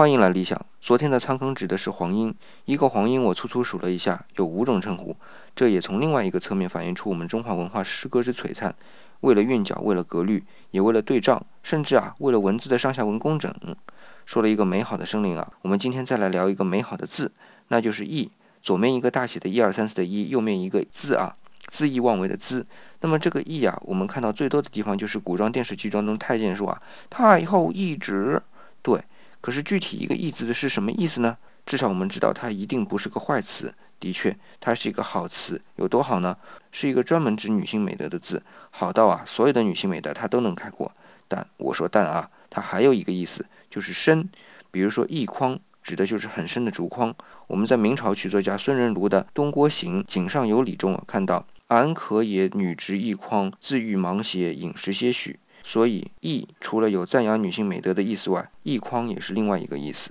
[0.00, 0.58] 欢迎来理想。
[0.80, 5.14] 昨天的仓坑指的是黄莺，一个黄莺我粗粗数了一下，有五种称呼。
[5.54, 8.74] 这也从另外一个侧面反映出我们中华文化诗歌之璀璨。
[9.20, 13.54] 为了韵脚，为了格律，也为了对仗，甚至啊，为了文字的上下文工整。
[14.24, 17.30] 说了一个美好的生灵啊，我们今天再来聊一个美好的字，
[17.68, 18.30] 那就是“意”。
[18.62, 21.36] 左面一个大写的一二三四的“一”，右面一个字啊，
[21.70, 22.64] 恣意妄为的“恣”。
[23.02, 26.80] 那么这个“意”啊，我们看到最多的地方就是古装电视剧当中太监说啊
[27.10, 28.40] ：“太后懿旨。”
[28.80, 28.98] 对。
[29.40, 31.36] 可是具体一个“义”字的是什么意思呢？
[31.66, 33.72] 至少我们知道它一定不是个坏词。
[33.98, 35.60] 的确，它是一个好词。
[35.76, 36.36] 有多好呢？
[36.72, 40.90] 是一个专门指女性美德的字，好到啊，所有的女性美德它都能概括。
[41.28, 44.28] 但我说但啊，它还有一个意思，就是深。
[44.70, 47.14] 比如说“翊筐”，指的就是很深的竹筐。
[47.46, 55.38] 我们在明朝曲作家孙仁庐的《东郭行·井上有礼》中啊，看到“安可也女执翊筐，自欲芒鞋饮食些许”。
[55.62, 60.08] 所以，义除了有赞扬女性美德的意思外，义匡也是另外一个意思。